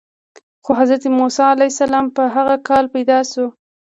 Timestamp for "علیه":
1.53-1.71